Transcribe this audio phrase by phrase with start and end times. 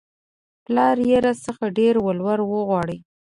[0.65, 2.97] پلار يې راڅخه ډېر ولور غواړي